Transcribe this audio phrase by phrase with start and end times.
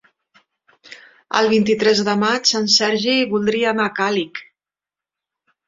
[1.39, 4.45] El vint-i-tres de maig en Sergi voldria anar a Càlig.